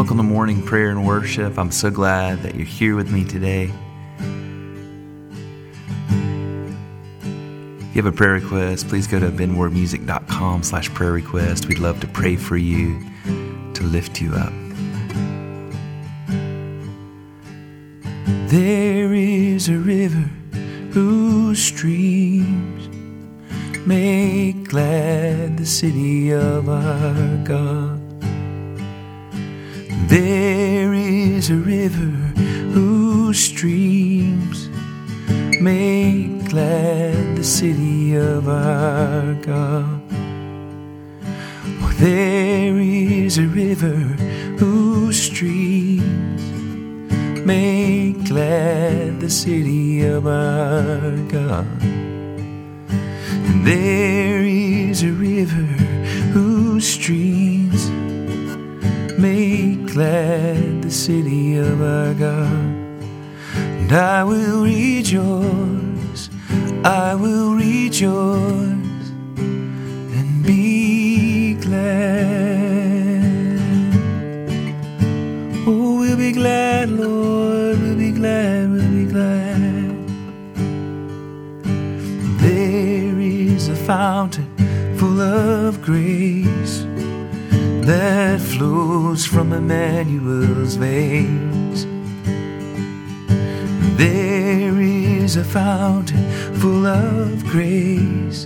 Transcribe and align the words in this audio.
Welcome 0.00 0.16
to 0.16 0.22
morning 0.22 0.62
prayer 0.62 0.88
and 0.88 1.06
worship. 1.06 1.58
I'm 1.58 1.70
so 1.70 1.90
glad 1.90 2.42
that 2.42 2.54
you're 2.54 2.64
here 2.64 2.96
with 2.96 3.12
me 3.12 3.22
today. 3.22 3.70
If 7.80 7.94
you 7.94 8.02
have 8.02 8.06
a 8.06 8.12
prayer 8.12 8.32
request, 8.32 8.88
please 8.88 9.06
go 9.06 9.20
to 9.20 9.28
benwardmusic.com 9.30 10.62
slash 10.62 10.88
prayer 10.94 11.12
request. 11.12 11.68
We'd 11.68 11.80
love 11.80 12.00
to 12.00 12.06
pray 12.06 12.36
for 12.36 12.56
you, 12.56 12.98
to 13.74 13.82
lift 13.82 14.22
you 14.22 14.32
up. 14.32 14.54
There 18.48 19.12
is 19.12 19.68
a 19.68 19.76
river 19.76 20.30
whose 20.92 21.62
streams 21.62 22.88
make 23.86 24.66
glad 24.66 25.58
the 25.58 25.66
city 25.66 26.30
of 26.30 26.70
our 26.70 27.36
God. 27.44 28.09
There 30.10 30.92
is 30.92 31.50
a 31.50 31.54
river 31.54 32.10
whose 32.74 33.38
streams 33.38 34.68
make 35.60 36.48
glad 36.48 37.36
the 37.36 37.44
city 37.44 38.16
of 38.16 38.48
our 38.48 39.34
God. 39.34 40.02
There 42.00 42.76
is 42.80 43.38
a 43.38 43.46
river 43.46 43.98
whose 44.58 45.22
streams 45.22 46.42
make 47.46 48.24
glad 48.24 49.20
the 49.20 49.30
city 49.30 50.04
of 50.06 50.26
our 50.26 51.16
God. 51.28 51.68
And 53.46 53.64
there 53.64 54.42
is 54.42 55.04
a 55.04 55.12
river 55.12 55.68
whose 56.32 56.88
streams 56.88 57.69
make 59.20 59.92
glad 59.92 60.82
the 60.82 60.90
city 60.90 61.56
of 61.58 61.82
our 61.82 62.14
God. 62.14 63.02
And 63.54 63.92
I 63.92 64.24
will 64.24 64.64
rejoice, 64.64 66.30
I 66.84 67.14
will 67.14 67.54
rejoice 67.54 69.06
and 70.16 70.42
be 70.42 71.54
glad. 71.54 72.00
Oh, 75.66 75.98
we'll 75.98 76.16
be 76.16 76.32
glad, 76.32 76.88
Lord, 76.88 77.78
we'll 77.82 77.96
be 77.96 78.12
glad, 78.12 78.70
we'll 78.70 78.90
be 78.90 79.04
glad. 79.04 79.90
There 82.40 83.20
is 83.20 83.68
a 83.68 83.76
fountain 83.76 84.48
full 84.96 85.20
of 85.20 85.82
grace 85.82 86.39
that 87.90 88.40
flows 88.40 89.26
from 89.26 89.52
Emmanuel's 89.52 90.76
veins. 90.76 91.84
There 93.98 94.80
is 94.80 95.36
a 95.36 95.42
fountain 95.42 96.24
full 96.60 96.86
of 96.86 97.44
grace 97.46 98.44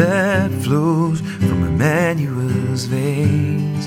that 0.00 0.50
flows 0.64 1.20
from 1.20 1.62
Emmanuel's 1.62 2.86
veins. 2.86 3.86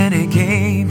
And 0.00 0.14
it 0.14 0.30
came 0.30 0.88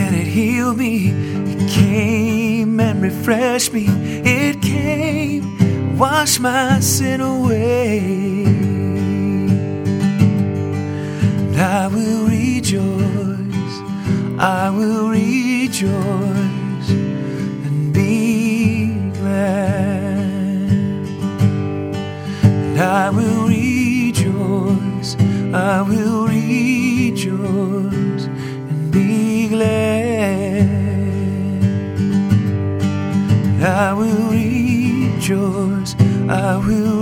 and 0.00 0.16
it 0.16 0.26
healed 0.26 0.78
me. 0.78 1.10
It 1.52 1.70
came 1.70 2.80
and 2.80 3.02
refreshed 3.02 3.74
me. 3.74 3.84
It 4.24 4.62
came, 4.62 5.98
washed 5.98 6.40
my 6.40 6.80
sin 6.80 7.20
away. 7.20 8.57
I 11.60 11.88
will 11.88 12.26
rejoice, 12.28 13.80
I 14.38 14.70
will 14.70 15.08
rejoice 15.10 15.90
and 16.88 17.92
be 17.92 18.86
glad. 19.14 20.70
And 22.44 22.80
I 22.80 23.10
will 23.10 23.48
rejoice, 23.48 25.16
I 25.52 25.82
will 25.82 26.28
rejoice 26.28 28.24
and 28.70 28.92
be 28.92 29.48
glad. 29.48 30.68
And 33.50 33.64
I 33.64 33.92
will 33.94 34.30
rejoice, 34.30 35.96
I 36.28 36.56
will 36.58 36.97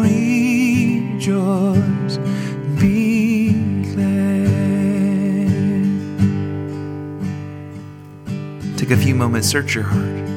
Take 8.86 8.98
a 8.98 9.02
few 9.02 9.16
moments, 9.16 9.48
search 9.48 9.74
your 9.74 9.82
heart. 9.82 10.28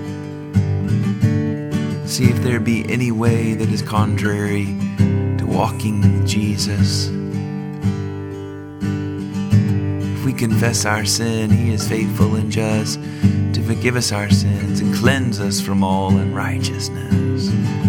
See 2.09 2.31
if 2.31 2.41
there 2.41 2.59
be 2.59 2.83
any 2.91 3.11
way 3.11 3.53
that 3.53 3.69
is 3.69 3.83
contrary 3.83 4.65
to 5.37 5.43
walking 5.45 6.01
with 6.01 6.27
Jesus. 6.27 7.09
If 10.17 10.25
we 10.25 10.33
confess 10.33 10.83
our 10.83 11.05
sin, 11.05 11.51
He 11.51 11.71
is 11.71 11.87
faithful 11.87 12.33
and 12.33 12.51
just 12.51 12.95
to 13.53 13.61
forgive 13.61 13.95
us 13.95 14.11
our 14.11 14.31
sins 14.31 14.79
and 14.79 14.95
cleanse 14.95 15.39
us 15.39 15.61
from 15.61 15.83
all 15.83 16.17
unrighteousness. 16.17 17.88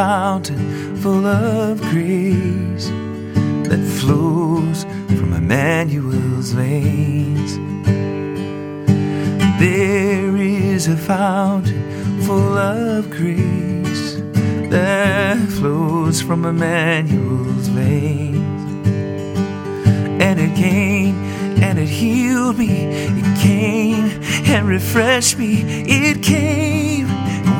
Fountain 0.00 0.96
full 0.96 1.26
of 1.26 1.78
grace 1.92 2.86
that 3.68 3.82
flows 4.00 4.84
from 5.18 5.34
Emmanuel's 5.34 6.52
veins. 6.52 7.58
There 9.60 10.36
is 10.38 10.88
a 10.88 10.96
fountain 10.96 11.82
full 12.22 12.56
of 12.56 13.10
grace 13.10 14.14
that 14.70 15.36
flows 15.58 16.22
from 16.22 16.46
Emmanuel's 16.46 17.68
veins. 17.68 18.86
And 20.26 20.40
it 20.40 20.56
came 20.56 21.16
and 21.62 21.78
it 21.78 21.90
healed 21.90 22.56
me. 22.56 22.86
It 23.20 23.38
came 23.38 24.08
and 24.46 24.66
refreshed 24.66 25.36
me. 25.36 25.60
It 25.86 26.22
came 26.22 26.89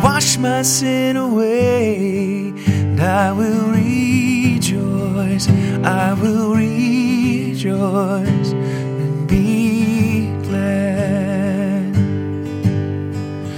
washed 0.03 0.38
my 0.38 0.62
sin 0.62 1.16
away. 1.16 2.53
And 2.66 3.01
I 3.01 3.33
will 3.33 3.71
rejoice. 3.71 5.48
I 5.84 6.15
will 6.15 6.54
rejoice 6.54 8.53
and 8.53 9.28
be 9.28 10.27
glad. 10.45 11.97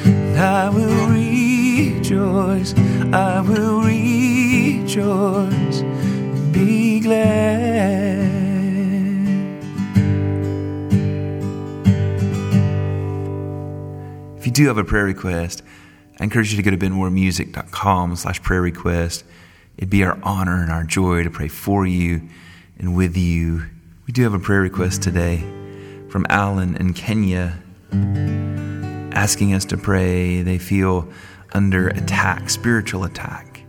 And 0.04 0.38
I 0.38 0.68
will 0.68 1.06
rejoice. 1.08 2.74
I 3.12 3.40
will 3.40 3.82
rejoice 3.82 5.80
and 5.80 6.52
be 6.52 7.00
glad. 7.00 7.62
If 14.38 14.46
you 14.46 14.52
do 14.52 14.66
have 14.66 14.78
a 14.78 14.84
prayer 14.84 15.04
request, 15.04 15.62
I 16.20 16.24
encourage 16.24 16.50
you 16.52 16.56
to 16.56 16.62
go 16.62 16.70
to 16.70 16.76
benwardmusic.com 16.76 18.16
slash 18.16 18.42
prayer 18.42 18.62
request. 18.62 19.24
It'd 19.76 19.90
be 19.90 20.04
our 20.04 20.18
honor 20.22 20.62
and 20.62 20.70
our 20.70 20.84
joy 20.84 21.22
to 21.22 21.30
pray 21.30 21.48
for 21.48 21.86
you 21.86 22.28
and 22.78 22.94
with 22.94 23.16
you. 23.16 23.64
We 24.06 24.12
do 24.12 24.22
have 24.22 24.34
a 24.34 24.38
prayer 24.38 24.60
request 24.60 25.02
today 25.02 25.38
from 26.08 26.26
Alan 26.28 26.76
in 26.76 26.92
Kenya 26.92 27.58
asking 29.14 29.54
us 29.54 29.64
to 29.66 29.76
pray. 29.76 30.42
They 30.42 30.58
feel 30.58 31.08
under 31.52 31.88
attack, 31.88 32.50
spiritual 32.50 33.04
attack, 33.04 33.62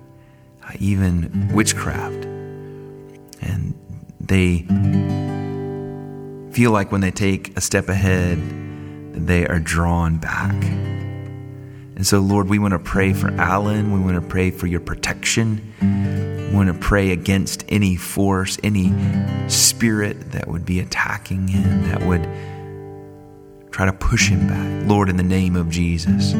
uh, 0.63 0.71
even 0.79 1.49
witchcraft. 1.53 2.25
And 3.41 3.73
they 4.19 4.65
feel 6.53 6.71
like 6.71 6.91
when 6.91 7.01
they 7.01 7.11
take 7.11 7.55
a 7.57 7.61
step 7.61 7.89
ahead, 7.89 8.39
they 9.13 9.45
are 9.47 9.59
drawn 9.59 10.17
back. 10.17 10.53
And 11.95 12.05
so, 12.05 12.19
Lord, 12.19 12.49
we 12.49 12.59
want 12.59 12.73
to 12.73 12.79
pray 12.79 13.13
for 13.13 13.29
Alan. 13.31 13.93
We 13.93 13.99
want 13.99 14.15
to 14.21 14.27
pray 14.27 14.51
for 14.51 14.67
your 14.67 14.79
protection. 14.79 15.73
We 15.81 16.55
want 16.55 16.67
to 16.67 16.73
pray 16.73 17.11
against 17.11 17.65
any 17.69 17.95
force, 17.95 18.57
any 18.63 18.93
spirit 19.49 20.31
that 20.31 20.47
would 20.47 20.65
be 20.65 20.79
attacking 20.79 21.47
him, 21.47 21.89
that 21.89 22.01
would 22.05 22.27
try 23.71 23.85
to 23.85 23.93
push 23.93 24.29
him 24.29 24.47
back. 24.47 24.87
Lord, 24.87 25.09
in 25.09 25.17
the 25.17 25.23
name 25.23 25.55
of 25.55 25.69
Jesus, 25.69 26.33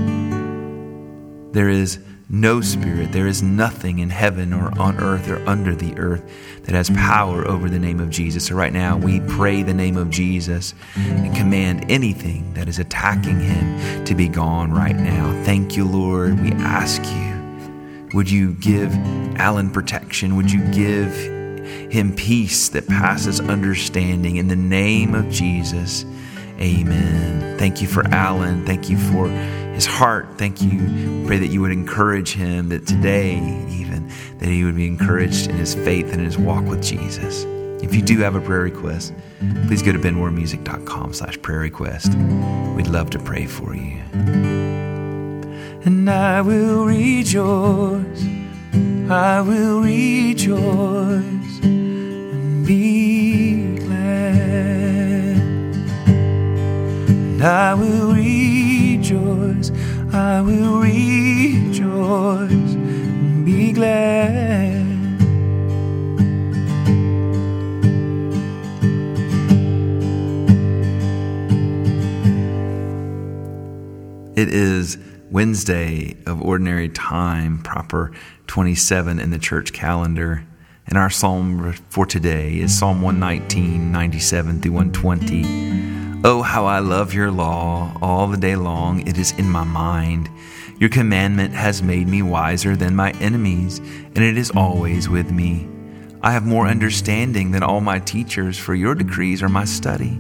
there 1.52 1.70
is 1.70 2.00
no 2.34 2.62
spirit, 2.62 3.12
there 3.12 3.28
is 3.28 3.44
nothing 3.44 4.00
in 4.00 4.10
heaven 4.10 4.54
or 4.54 4.76
on 4.80 4.98
earth 4.98 5.30
or 5.30 5.38
under 5.48 5.76
the 5.76 5.96
earth 6.00 6.28
that 6.64 6.74
has 6.74 6.90
power 6.90 7.48
over 7.48 7.70
the 7.70 7.78
name 7.78 8.00
of 8.00 8.10
Jesus. 8.10 8.48
So, 8.48 8.56
right 8.56 8.74
now, 8.74 8.98
we 8.98 9.20
pray 9.20 9.62
the 9.62 9.74
name 9.74 9.98
of 9.98 10.10
Jesus 10.10 10.74
and 10.96 11.36
command 11.36 11.92
anything 11.92 12.52
that 12.56 12.68
is 12.68 12.80
attacking 12.80 13.40
him 13.40 14.04
to 14.06 14.16
be 14.16 14.28
gone 14.28 14.72
right 14.72 14.96
now. 14.96 15.44
Thank 15.44 15.78
you, 15.78 15.86
Lord. 15.86 16.40
We 16.40 16.54
ask 16.54 17.04
you, 17.04 18.10
would 18.16 18.32
you 18.32 18.54
give 18.54 18.92
Alan 19.38 19.70
protection? 19.70 20.36
Would 20.36 20.52
you 20.52 20.66
give 20.72 21.14
him 21.92 22.16
peace 22.16 22.68
that 22.70 22.88
passes 22.88 23.42
understanding 23.42 24.38
in 24.38 24.48
the 24.48 24.56
name 24.56 25.14
of 25.14 25.30
Jesus? 25.30 26.04
Amen. 26.60 27.60
Thank 27.60 27.80
you 27.80 27.88
for 27.88 28.08
Alan. 28.08 28.66
Thank 28.66 28.90
you 28.90 28.98
for 28.98 29.28
his 29.74 29.86
heart. 29.86 30.28
Thank 30.38 30.62
you. 30.62 31.26
Pray 31.28 31.38
that 31.38 31.48
you 31.48 31.62
would 31.62 31.72
encourage 31.72 32.34
him, 32.34 32.70
that 32.70 32.86
today, 32.88 33.38
even, 33.70 34.08
that 34.40 34.48
he 34.48 34.64
would 34.64 34.76
be 34.76 34.88
encouraged 34.88 35.50
in 35.50 35.56
his 35.56 35.74
faith 35.74 36.12
and 36.12 36.20
in 36.20 36.26
his 36.26 36.38
walk 36.38 36.66
with 36.66 36.84
Jesus. 36.84 37.46
If 37.84 37.94
you 37.94 38.02
do 38.02 38.20
have 38.20 38.36
a 38.36 38.42
prayer 38.42 38.62
request, 38.62 39.14
please 39.68 39.82
go 39.82 39.92
to 39.92 40.00
benwardmusic.com 40.00 41.14
slash 41.14 41.42
prayer 41.42 41.60
request. 41.60 42.14
We'd 42.76 42.88
love 42.88 43.10
to 43.10 43.20
pray 43.20 43.46
for 43.46 43.76
you. 43.76 44.02
And 45.86 46.10
I 46.10 46.40
will 46.40 46.86
rejoice, 46.86 48.26
I 49.10 49.42
will 49.42 49.82
rejoice 49.82 51.60
and 51.62 52.66
be 52.66 53.76
glad. 53.80 55.36
And 56.08 57.44
I 57.44 57.74
will 57.74 58.14
rejoice, 58.14 58.63
I 60.24 60.40
will 60.40 60.80
rejoice 60.80 62.50
and 62.50 63.46
be 63.46 63.74
glad. 63.74 64.72
It 74.38 74.48
is 74.48 74.98
Wednesday 75.30 76.16
of 76.26 76.42
Ordinary 76.42 76.88
Time, 76.88 77.62
proper 77.62 78.14
27 78.48 79.20
in 79.20 79.30
the 79.32 79.38
church 79.38 79.74
calendar. 79.74 80.48
And 80.88 80.98
our 80.98 81.10
psalm 81.10 81.74
for 81.90 82.06
today 82.06 82.60
is 82.60 82.78
Psalm 82.78 83.02
119, 83.02 83.92
97 83.92 84.62
through 84.62 84.72
120. 84.72 86.22
Oh, 86.26 86.42
how 86.42 86.66
I 86.66 86.80
love 86.80 87.14
your 87.14 87.32
law 87.32 87.98
all 88.02 88.28
the 88.28 88.38
day 88.38 88.56
long. 88.56 89.08
It 89.08 89.18
is 89.18 89.32
in 89.34 89.50
my 89.50 89.64
mind. 89.64 90.30
Your 90.80 90.90
commandment 90.90 91.54
has 91.54 91.82
made 91.82 92.08
me 92.08 92.22
wiser 92.22 92.76
than 92.76 92.96
my 92.96 93.12
enemies, 93.20 93.80
and 93.80 94.20
it 94.20 94.38
is 94.38 94.52
always 94.52 95.08
with 95.08 95.32
me. 95.32 95.68
I 96.22 96.32
have 96.32 96.46
more 96.46 96.68
understanding 96.68 97.52
than 97.52 97.64
all 97.64 97.82
my 97.82 98.00
teachers, 98.00 98.58
for 98.58 98.76
your 98.76 98.96
decrees 98.96 99.42
are 99.42 99.50
my 99.50 99.66
study. 99.66 100.20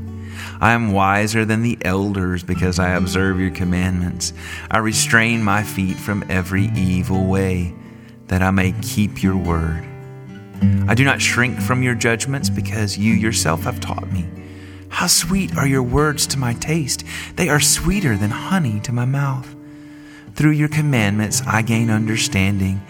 I 0.59 0.71
am 0.71 0.91
wiser 0.91 1.45
than 1.45 1.61
the 1.61 1.77
elders 1.81 2.43
because 2.43 2.79
I 2.79 2.95
observe 2.95 3.39
your 3.39 3.51
commandments. 3.51 4.33
I 4.71 4.79
restrain 4.79 5.43
my 5.43 5.63
feet 5.63 5.97
from 5.97 6.25
every 6.29 6.65
evil 6.75 7.27
way, 7.27 7.73
that 8.27 8.41
I 8.41 8.51
may 8.51 8.73
keep 8.81 9.21
your 9.21 9.37
word. 9.37 9.92
I 10.87 10.95
do 10.95 11.03
not 11.03 11.21
shrink 11.21 11.59
from 11.59 11.83
your 11.83 11.95
judgments 11.95 12.49
because 12.49 12.97
you 12.97 13.13
yourself 13.13 13.63
have 13.63 13.79
taught 13.79 14.11
me. 14.11 14.25
How 14.89 15.07
sweet 15.07 15.57
are 15.57 15.67
your 15.67 15.83
words 15.83 16.27
to 16.27 16.39
my 16.39 16.53
taste! 16.53 17.03
They 17.35 17.49
are 17.49 17.59
sweeter 17.59 18.15
than 18.15 18.29
honey 18.29 18.79
to 18.81 18.93
my 18.93 19.05
mouth. 19.05 19.55
Through 20.35 20.51
your 20.51 20.69
commandments 20.69 21.41
I 21.45 21.63
gain 21.63 21.89
understanding, 21.89 22.81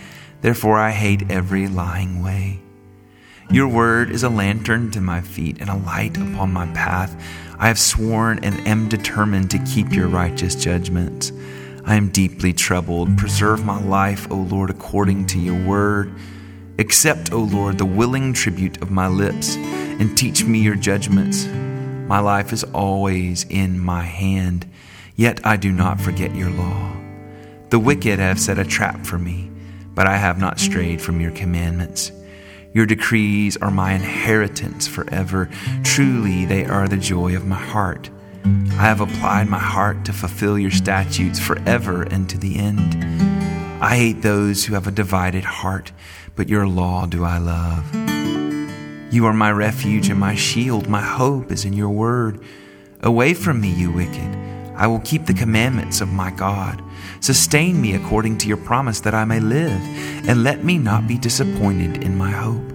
therefore 0.41 0.77
I 0.77 0.91
hate 0.91 1.31
every 1.31 1.67
lying 1.67 2.21
way. 2.21 2.59
Your 3.49 3.67
word 3.67 4.11
is 4.11 4.23
a 4.23 4.29
lantern 4.29 4.91
to 4.91 5.01
my 5.01 5.21
feet 5.21 5.59
and 5.59 5.69
a 5.69 5.77
light 5.77 6.17
upon 6.17 6.53
my 6.53 6.67
path. 6.67 7.15
I 7.57 7.67
have 7.67 7.79
sworn 7.79 8.43
and 8.43 8.67
am 8.67 8.89
determined 8.89 9.49
to 9.51 9.59
keep 9.59 9.93
your 9.93 10.07
righteous 10.07 10.55
judgments. 10.55 11.31
I 11.85 11.95
am 11.95 12.09
deeply 12.09 12.53
troubled. 12.53 13.17
Preserve 13.17 13.65
my 13.65 13.81
life, 13.81 14.31
O 14.31 14.35
Lord, 14.35 14.69
according 14.69 15.27
to 15.27 15.39
your 15.39 15.61
word. 15.65 16.13
Accept, 16.79 17.31
O 17.31 17.39
Lord, 17.39 17.77
the 17.77 17.85
willing 17.85 18.33
tribute 18.33 18.81
of 18.81 18.89
my 18.89 19.07
lips, 19.07 19.55
and 19.55 20.17
teach 20.17 20.43
me 20.43 20.59
your 20.59 20.75
judgments. 20.75 21.45
My 21.45 22.19
life 22.19 22.51
is 22.51 22.63
always 22.63 23.45
in 23.49 23.79
my 23.79 24.01
hand, 24.01 24.65
yet 25.15 25.39
I 25.45 25.55
do 25.55 25.71
not 25.71 26.01
forget 26.01 26.35
your 26.35 26.49
law. 26.49 26.91
The 27.69 27.79
wicked 27.79 28.19
have 28.19 28.39
set 28.39 28.57
a 28.57 28.65
trap 28.65 29.05
for 29.05 29.19
me, 29.19 29.51
but 29.93 30.07
I 30.07 30.17
have 30.17 30.39
not 30.39 30.59
strayed 30.59 31.01
from 31.01 31.21
your 31.21 31.31
commandments. 31.31 32.11
Your 32.73 32.87
decrees 32.87 33.55
are 33.57 33.69
my 33.69 33.93
inheritance 33.93 34.87
forever. 34.87 35.51
Truly, 35.83 36.45
they 36.45 36.65
are 36.65 36.87
the 36.87 36.97
joy 36.97 37.35
of 37.35 37.45
my 37.45 37.55
heart. 37.55 38.09
I 38.45 38.87
have 38.87 38.99
applied 38.99 39.47
my 39.47 39.59
heart 39.59 40.05
to 40.05 40.13
fulfill 40.13 40.57
your 40.57 40.71
statutes 40.71 41.39
forever 41.39 42.01
and 42.01 42.27
to 42.31 42.37
the 42.39 42.57
end. 42.57 42.95
I 43.81 43.95
hate 43.97 44.21
those 44.21 44.65
who 44.65 44.73
have 44.73 44.87
a 44.87 44.91
divided 44.91 45.43
heart, 45.43 45.91
but 46.35 46.49
your 46.49 46.67
law 46.67 47.05
do 47.05 47.23
I 47.23 47.37
love. 47.37 47.85
You 49.13 49.25
are 49.27 49.33
my 49.33 49.51
refuge 49.51 50.09
and 50.09 50.19
my 50.19 50.35
shield. 50.35 50.89
My 50.89 51.01
hope 51.01 51.51
is 51.51 51.65
in 51.65 51.73
your 51.73 51.89
word. 51.89 52.43
Away 53.01 53.33
from 53.35 53.61
me, 53.61 53.69
you 53.69 53.91
wicked. 53.91 54.35
I 54.75 54.87
will 54.87 55.01
keep 55.01 55.27
the 55.27 55.35
commandments 55.35 56.01
of 56.01 56.11
my 56.11 56.31
God. 56.31 56.81
Sustain 57.19 57.79
me 57.79 57.93
according 57.93 58.39
to 58.39 58.47
your 58.47 58.57
promise 58.57 59.01
that 59.01 59.13
I 59.13 59.23
may 59.23 59.39
live, 59.39 59.79
and 60.27 60.43
let 60.43 60.63
me 60.63 60.79
not 60.79 61.07
be 61.07 61.17
disappointed 61.17 62.03
in 62.03 62.17
my 62.17 62.31
hope. 62.31 62.73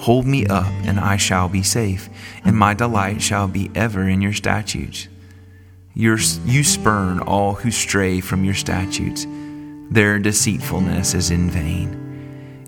Hold 0.00 0.26
me 0.26 0.46
up, 0.46 0.70
and 0.84 1.00
I 1.00 1.16
shall 1.16 1.48
be 1.48 1.64
safe, 1.64 2.08
and 2.44 2.56
my 2.56 2.74
delight 2.74 3.20
shall 3.20 3.48
be 3.48 3.70
ever 3.74 4.08
in 4.08 4.22
your 4.22 4.34
statutes. 4.34 5.08
Your, 5.94 6.18
you 6.44 6.62
spurn 6.62 7.18
all 7.20 7.54
who 7.54 7.70
stray 7.70 8.20
from 8.20 8.44
your 8.44 8.54
statutes. 8.54 9.26
Their 9.90 10.18
deceitfulness 10.20 11.14
is 11.14 11.30
in 11.30 11.50
vain. 11.50 12.05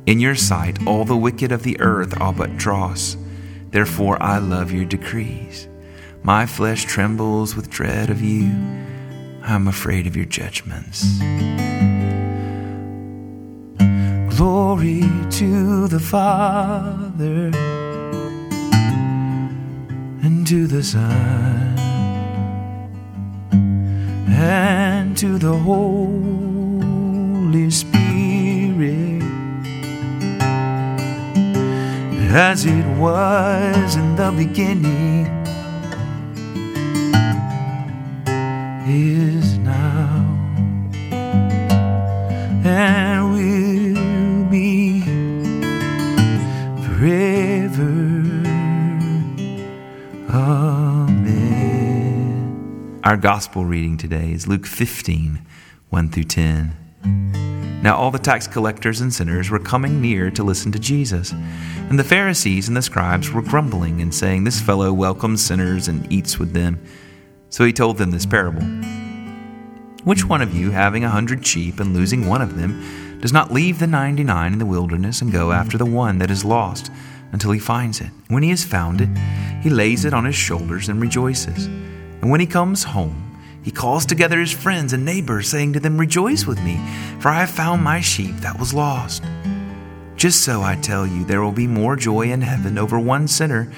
In 0.08 0.20
your 0.20 0.36
sight, 0.36 0.86
all 0.86 1.04
the 1.04 1.18
wicked 1.18 1.52
of 1.52 1.64
the 1.64 1.78
earth 1.80 2.18
are 2.18 2.32
but 2.32 2.56
dross. 2.56 3.18
Therefore, 3.72 4.16
I 4.22 4.38
love 4.38 4.72
your 4.72 4.86
decrees. 4.86 5.68
My 6.22 6.46
flesh 6.46 6.86
trembles 6.86 7.54
with 7.54 7.68
dread 7.68 8.08
of 8.08 8.22
you. 8.22 8.46
I 9.42 9.54
am 9.54 9.68
afraid 9.68 10.06
of 10.06 10.16
your 10.16 10.24
judgments. 10.24 11.18
Glory 14.34 15.02
to 15.32 15.88
the 15.88 16.00
Father 16.00 17.50
and 20.24 20.46
to 20.46 20.66
the 20.66 20.82
Son 20.82 21.78
and 24.30 25.14
to 25.18 25.36
the 25.36 25.52
Holy 25.58 26.40
Spirit 27.70 28.07
as 32.30 32.66
it 32.66 32.84
was 32.98 33.96
in 33.96 34.14
the 34.16 34.30
beginning 34.36 35.24
is 38.86 39.56
now 39.58 40.26
and 42.66 43.32
will 43.32 44.44
be 44.50 45.00
forever. 46.84 48.12
Amen. 50.30 51.80
Our 53.04 53.16
gospel 53.16 53.64
reading 53.64 53.96
today 53.96 54.32
is 54.32 54.46
Luke 54.46 54.66
15 54.66 55.46
1 55.88 56.08
through 56.10 56.24
10. 56.24 56.76
Now 57.82 57.96
all 57.96 58.10
the 58.10 58.18
tax 58.18 58.48
collectors 58.48 59.00
and 59.00 59.12
sinners 59.12 59.50
were 59.50 59.60
coming 59.60 60.00
near 60.00 60.30
to 60.32 60.42
listen 60.42 60.72
to 60.72 60.78
Jesus. 60.78 61.32
And 61.32 61.98
the 61.98 62.04
Pharisees 62.04 62.66
and 62.66 62.76
the 62.76 62.82
scribes 62.82 63.30
were 63.30 63.42
grumbling 63.42 64.02
and 64.02 64.12
saying, 64.12 64.44
This 64.44 64.60
fellow 64.60 64.92
welcomes 64.92 65.44
sinners 65.44 65.86
and 65.86 66.10
eats 66.12 66.38
with 66.38 66.52
them. 66.52 66.84
So 67.50 67.64
he 67.64 67.72
told 67.72 67.96
them 67.96 68.10
this 68.10 68.26
parable 68.26 68.64
Which 70.04 70.24
one 70.24 70.42
of 70.42 70.54
you, 70.54 70.72
having 70.72 71.04
a 71.04 71.10
hundred 71.10 71.46
sheep 71.46 71.78
and 71.78 71.94
losing 71.94 72.26
one 72.26 72.42
of 72.42 72.56
them, 72.58 73.20
does 73.20 73.32
not 73.32 73.52
leave 73.52 73.78
the 73.78 73.86
ninety 73.86 74.24
nine 74.24 74.52
in 74.52 74.58
the 74.58 74.66
wilderness 74.66 75.22
and 75.22 75.32
go 75.32 75.52
after 75.52 75.78
the 75.78 75.86
one 75.86 76.18
that 76.18 76.30
is 76.30 76.44
lost 76.44 76.90
until 77.32 77.52
he 77.52 77.60
finds 77.60 78.00
it. 78.00 78.10
When 78.28 78.42
he 78.42 78.50
has 78.50 78.64
found 78.64 79.00
it, 79.00 79.08
he 79.62 79.70
lays 79.70 80.04
it 80.04 80.14
on 80.14 80.24
his 80.24 80.34
shoulders 80.34 80.88
and 80.88 81.00
rejoices. 81.00 81.66
And 81.66 82.30
when 82.30 82.40
he 82.40 82.46
comes 82.46 82.82
home, 82.82 83.27
he 83.68 83.72
calls 83.72 84.06
together 84.06 84.40
his 84.40 84.50
friends 84.50 84.94
and 84.94 85.04
neighbors, 85.04 85.46
saying 85.46 85.74
to 85.74 85.80
them, 85.80 85.98
Rejoice 85.98 86.46
with 86.46 86.58
me, 86.62 86.80
for 87.20 87.28
I 87.28 87.40
have 87.40 87.50
found 87.50 87.84
my 87.84 88.00
sheep 88.00 88.34
that 88.36 88.58
was 88.58 88.72
lost. 88.72 89.22
Just 90.16 90.42
so 90.42 90.62
I 90.62 90.76
tell 90.76 91.06
you, 91.06 91.22
there 91.26 91.42
will 91.42 91.52
be 91.52 91.66
more 91.66 91.94
joy 91.94 92.32
in 92.32 92.40
heaven 92.40 92.78
over 92.78 92.98
one 92.98 93.28
sinner 93.28 93.70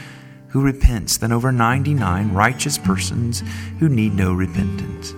who 0.50 0.62
repents 0.62 1.16
than 1.16 1.32
over 1.32 1.50
99 1.50 2.32
righteous 2.32 2.78
persons 2.78 3.42
who 3.80 3.88
need 3.88 4.14
no 4.14 4.32
repentance. 4.32 5.12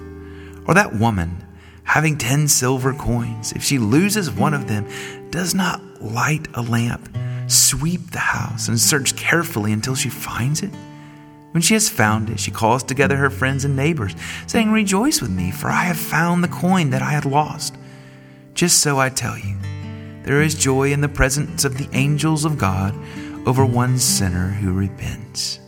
Or 0.67 0.73
that 0.73 0.95
woman, 0.95 1.47
having 1.85 2.17
10 2.17 2.49
silver 2.49 2.95
coins, 2.95 3.53
if 3.53 3.63
she 3.63 3.77
loses 3.77 4.31
one 4.31 4.55
of 4.55 4.69
them, 4.69 4.89
does 5.29 5.55
not 5.55 5.83
light 6.01 6.49
a 6.55 6.63
lamp, 6.63 7.15
sweep 7.47 8.13
the 8.13 8.21
house, 8.21 8.69
and 8.69 8.81
search 8.81 9.17
carefully 9.17 9.71
until 9.71 9.95
she 9.95 10.09
finds 10.09 10.63
it? 10.63 10.73
When 11.53 11.63
she 11.63 11.75
has 11.75 11.89
found 11.91 12.31
it, 12.31 12.41
she 12.41 12.51
calls 12.51 12.83
together 12.83 13.17
her 13.17 13.31
friends 13.31 13.65
and 13.65 13.77
neighbors, 13.77 14.17
saying, 14.47 14.73
Rejoice 14.73 15.21
with 15.21 15.31
me, 15.31 15.51
for 15.51 15.69
I 15.69 15.85
have 15.85 15.99
found 15.99 16.43
the 16.43 16.49
coin 16.49 16.91
that 16.91 17.03
I 17.03 17.11
had 17.11 17.27
lost. 17.27 17.77
Just 18.55 18.81
so 18.81 18.99
I 18.99 19.11
tell 19.11 19.39
you, 19.39 19.57
there 20.25 20.41
is 20.41 20.55
joy 20.55 20.93
in 20.93 21.03
the 21.03 21.09
presence 21.09 21.65
of 21.65 21.77
the 21.77 21.89
angels 21.93 22.45
of 22.45 22.59
God 22.59 22.95
over 23.47 23.67
one 23.67 23.99
sinner 23.99 24.49
who 24.49 24.73
repents. 24.73 25.61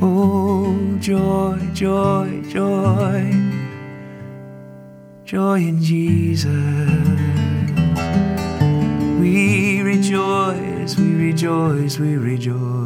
Oh, 0.00 0.96
joy, 0.98 1.58
joy, 1.72 2.42
joy, 2.48 3.32
joy 5.24 5.58
in 5.58 5.82
Jesus. 5.82 6.46
We 9.20 9.82
rejoice, 9.82 10.96
we 10.96 11.14
rejoice, 11.14 11.98
we 11.98 12.16
rejoice. 12.16 12.85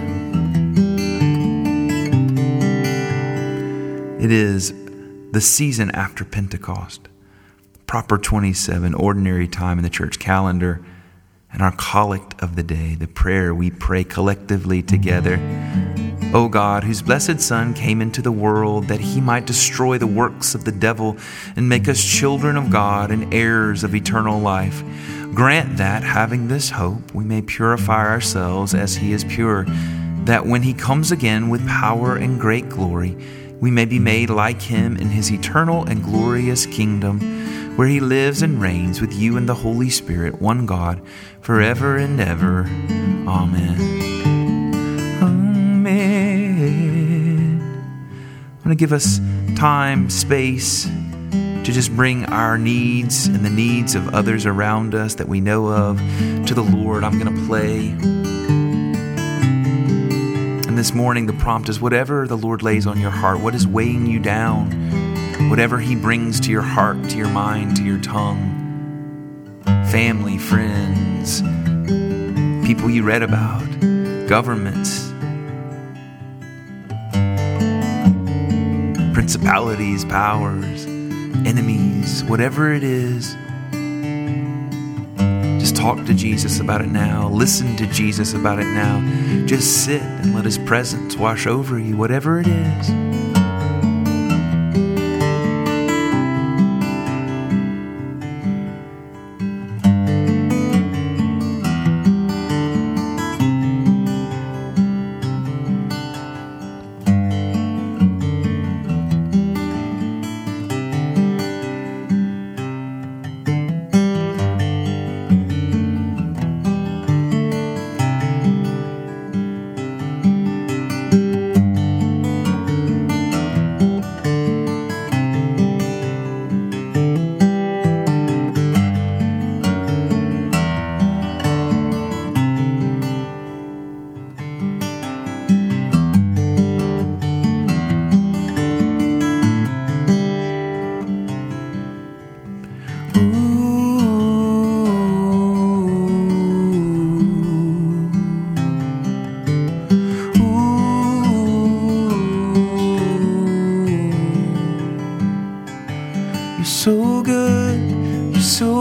It 4.31 4.37
is 4.37 4.73
the 5.33 5.41
season 5.41 5.91
after 5.91 6.23
Pentecost 6.23 7.09
proper 7.85 8.17
27, 8.17 8.93
ordinary 8.93 9.45
time 9.45 9.77
in 9.77 9.83
the 9.83 9.89
church 9.89 10.19
calendar, 10.19 10.79
and 11.51 11.61
our 11.61 11.73
collect 11.73 12.41
of 12.41 12.55
the 12.55 12.63
day, 12.63 12.95
the 12.95 13.09
prayer 13.09 13.53
we 13.53 13.69
pray 13.71 14.05
collectively 14.05 14.81
together. 14.81 15.37
O 16.33 16.47
God, 16.47 16.85
whose 16.85 17.01
blessed 17.01 17.41
Son 17.41 17.73
came 17.73 18.01
into 18.01 18.21
the 18.21 18.31
world 18.31 18.85
that 18.85 19.01
he 19.01 19.19
might 19.19 19.45
destroy 19.45 19.97
the 19.97 20.07
works 20.07 20.55
of 20.55 20.63
the 20.63 20.71
devil 20.71 21.17
and 21.57 21.67
make 21.67 21.89
us 21.89 22.01
children 22.01 22.55
of 22.55 22.71
God 22.71 23.11
and 23.11 23.33
heirs 23.33 23.83
of 23.83 23.93
eternal 23.93 24.39
life, 24.39 24.81
grant 25.33 25.75
that, 25.75 26.03
having 26.03 26.47
this 26.47 26.69
hope, 26.69 27.13
we 27.13 27.25
may 27.25 27.41
purify 27.41 28.07
ourselves 28.07 28.73
as 28.73 28.95
he 28.95 29.11
is 29.11 29.25
pure, 29.25 29.65
that 30.23 30.45
when 30.45 30.61
he 30.61 30.73
comes 30.73 31.11
again 31.11 31.49
with 31.49 31.67
power 31.67 32.15
and 32.15 32.39
great 32.39 32.69
glory, 32.69 33.17
we 33.61 33.71
may 33.71 33.85
be 33.85 33.99
made 33.99 34.29
like 34.29 34.61
him 34.61 34.97
in 34.97 35.07
his 35.09 35.31
eternal 35.31 35.85
and 35.85 36.03
glorious 36.03 36.65
kingdom 36.65 37.19
where 37.77 37.87
he 37.87 38.01
lives 38.01 38.41
and 38.41 38.59
reigns 38.59 38.99
with 38.99 39.13
you 39.13 39.37
and 39.37 39.47
the 39.47 39.53
Holy 39.53 39.89
Spirit, 39.89 40.41
one 40.41 40.65
God, 40.65 40.99
forever 41.39 41.95
and 41.95 42.19
ever. 42.19 42.65
Amen. 43.27 43.79
Amen. 45.21 46.41
I'm 48.57 48.63
going 48.63 48.75
to 48.75 48.79
give 48.79 48.91
us 48.91 49.21
time, 49.55 50.09
space 50.09 50.85
to 50.85 51.71
just 51.71 51.95
bring 51.95 52.25
our 52.25 52.57
needs 52.57 53.27
and 53.27 53.45
the 53.45 53.49
needs 53.49 53.93
of 53.93 54.13
others 54.15 54.47
around 54.47 54.95
us 54.95 55.15
that 55.15 55.29
we 55.29 55.39
know 55.39 55.67
of 55.67 55.97
to 56.47 56.55
the 56.55 56.63
Lord. 56.63 57.03
I'm 57.03 57.19
going 57.19 57.35
to 57.35 57.45
play. 57.45 58.40
This 60.81 60.95
morning, 60.95 61.27
the 61.27 61.33
prompt 61.33 61.69
is 61.69 61.79
whatever 61.79 62.27
the 62.27 62.35
Lord 62.35 62.63
lays 62.63 62.87
on 62.87 62.99
your 62.99 63.11
heart, 63.11 63.39
what 63.39 63.53
is 63.53 63.67
weighing 63.67 64.07
you 64.07 64.17
down 64.17 64.71
whatever 65.47 65.77
He 65.77 65.95
brings 65.95 66.39
to 66.39 66.49
your 66.49 66.63
heart, 66.63 67.07
to 67.11 67.17
your 67.17 67.29
mind, 67.29 67.75
to 67.75 67.83
your 67.83 67.99
tongue 67.99 69.61
family, 69.91 70.39
friends, 70.39 71.41
people 72.65 72.89
you 72.89 73.03
read 73.03 73.21
about, 73.21 73.61
governments, 74.27 75.11
principalities, 79.13 80.03
powers, 80.05 80.87
enemies, 81.45 82.23
whatever 82.23 82.73
it 82.73 82.81
is. 82.81 83.35
Just 85.61 85.75
talk 85.75 86.03
to 86.07 86.13
Jesus 86.15 86.59
about 86.59 86.81
it 86.81 86.89
now. 86.89 87.29
Listen 87.29 87.75
to 87.75 87.85
Jesus 87.85 88.33
about 88.33 88.57
it 88.57 88.65
now. 88.65 88.99
Just 89.45 89.85
sit 89.85 90.01
and 90.01 90.33
let 90.33 90.43
His 90.43 90.57
presence 90.57 91.15
wash 91.15 91.45
over 91.45 91.77
you, 91.77 91.95
whatever 91.95 92.39
it 92.39 92.47
is. 92.47 93.20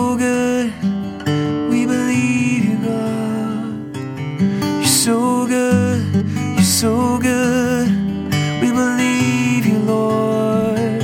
So 0.01 0.17
good. 0.17 0.73
We 1.71 1.85
believe 1.85 2.65
you, 2.71 2.77
God. 2.89 3.97
You're 4.81 4.97
so 5.07 5.47
good, 5.47 6.01
you're 6.57 6.73
so 6.83 7.19
good. 7.19 7.89
We 8.63 8.69
believe 8.83 9.67
you, 9.67 9.79
Lord. 9.95 11.03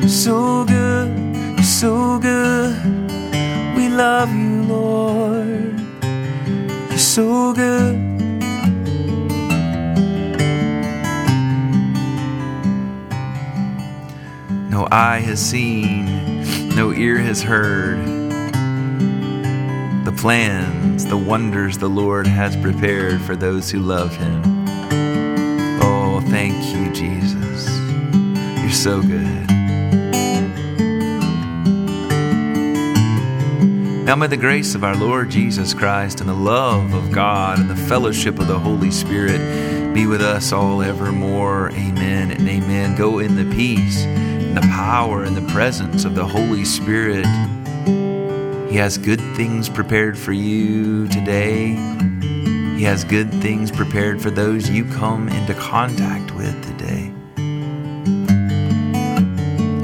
You're 0.00 0.16
so 0.26 0.64
good, 0.64 1.08
you're 1.56 1.72
so 1.82 2.18
good. 2.28 2.76
We 3.76 3.88
love 3.88 4.30
you, 4.42 4.62
Lord. 4.74 5.74
You're 6.90 7.06
so 7.16 7.52
good. 7.52 7.96
No 14.70 14.86
eye 14.92 15.22
has 15.28 15.40
seen, 15.40 15.99
ear 17.00 17.16
has 17.16 17.42
heard 17.42 17.96
the 20.04 20.12
plans, 20.18 21.06
the 21.06 21.16
wonders 21.16 21.78
the 21.78 21.88
Lord 21.88 22.26
has 22.26 22.54
prepared 22.56 23.22
for 23.22 23.34
those 23.34 23.70
who 23.70 23.78
love 23.78 24.14
Him. 24.14 24.42
Oh, 25.82 26.20
thank 26.28 26.54
you, 26.74 26.92
Jesus. 26.92 27.74
You're 28.60 28.70
so 28.70 29.00
good. 29.00 29.46
Now 34.04 34.16
may 34.16 34.26
the 34.26 34.36
grace 34.36 34.74
of 34.74 34.84
our 34.84 34.94
Lord 34.94 35.30
Jesus 35.30 35.72
Christ 35.72 36.20
and 36.20 36.28
the 36.28 36.34
love 36.34 36.92
of 36.92 37.10
God 37.12 37.60
and 37.60 37.70
the 37.70 37.76
fellowship 37.76 38.38
of 38.38 38.46
the 38.46 38.58
Holy 38.58 38.90
Spirit 38.90 39.94
be 39.94 40.06
with 40.06 40.20
us 40.20 40.52
all 40.52 40.82
evermore. 40.82 41.70
Amen 41.70 42.30
and 42.30 42.46
amen. 42.46 42.94
Go 42.94 43.20
in 43.20 43.36
the 43.36 43.56
peace 43.56 44.04
and 44.50 44.56
the 44.56 44.68
power 44.72 45.22
and 45.22 45.36
the 45.36 45.52
presence 45.52 46.04
of 46.04 46.16
the 46.16 46.26
Holy 46.26 46.64
Spirit. 46.64 47.24
He 48.68 48.76
has 48.78 48.98
good 48.98 49.20
things 49.36 49.68
prepared 49.68 50.18
for 50.18 50.32
you 50.32 51.06
today. 51.06 51.68
He 52.76 52.82
has 52.82 53.04
good 53.04 53.30
things 53.34 53.70
prepared 53.70 54.20
for 54.20 54.28
those 54.28 54.68
you 54.68 54.84
come 54.86 55.28
into 55.28 55.54
contact 55.54 56.34
with 56.34 56.52
today. 56.66 57.12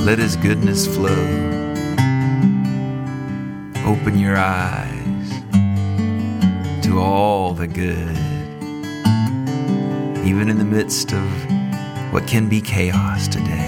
Let 0.03 0.19
His 0.19 0.35
goodness 0.35 0.85
flow. 0.93 1.15
Open 3.87 4.19
your 4.19 4.37
eyes 4.37 5.31
to 6.85 6.99
all 6.99 7.53
the 7.53 7.69
good, 7.69 8.17
even 10.27 10.49
in 10.51 10.59
the 10.59 10.65
midst 10.65 11.13
of 11.13 12.13
what 12.13 12.27
can 12.27 12.49
be 12.49 12.61
chaos 12.61 13.29
today. 13.29 13.66